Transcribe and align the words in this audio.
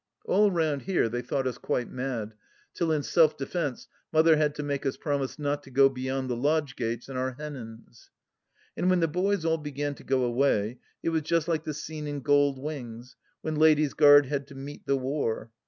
AH 0.27 0.47
round 0.49 0.81
here 0.81 1.07
they 1.07 1.21
thought 1.21 1.45
us 1.45 1.59
quite 1.59 1.91
mad, 1.91 2.33
till 2.73 2.91
in 2.91 3.03
self 3.03 3.37
defence 3.37 3.87
Mother 4.11 4.35
had 4.35 4.55
to 4.55 4.63
make 4.63 4.83
us 4.83 4.97
promise 4.97 5.37
not 5.37 5.61
to 5.61 5.69
go 5.69 5.89
beyond 5.89 6.27
the 6.27 6.35
lodge 6.35 6.75
gates 6.75 7.07
in 7.07 7.17
our 7.17 7.33
hennins. 7.35 8.09
And 8.75 8.89
when 8.89 8.99
the 8.99 9.07
boys 9.07 9.45
all 9.45 9.59
began 9.59 9.93
to 9.93 10.03
go 10.03 10.23
away, 10.23 10.79
it 11.03 11.09
was 11.09 11.21
just 11.21 11.47
like 11.47 11.65
the 11.65 11.75
scene 11.75 12.07
in 12.07 12.21
Gold 12.21 12.57
Wings, 12.57 13.15
when 13.43 13.53
Ladies' 13.53 13.93
Gard 13.93 14.25
had 14.25 14.47
to" 14.47 14.55
meet 14.65 14.87
the 14.87 14.97
war." 14.97 15.51